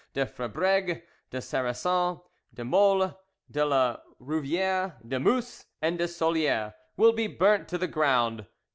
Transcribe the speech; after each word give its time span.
de 0.15 0.25
Fabregue, 0.25 1.03
de 1.29 1.37
Sarrasin, 1.39 2.19
de 2.51 2.63
Moles, 2.63 3.13
de 3.51 3.63
La 3.63 3.99
Rouviere, 4.19 4.95
de 5.07 5.19
Musse, 5.19 5.67
and 5.79 5.99
de 5.99 6.07
Solier, 6.07 6.73
will 6.97 7.13
be 7.13 7.27
burnt 7.27 7.67
to 7.67 7.77
the 7.77 7.85
ground. 7.87 8.47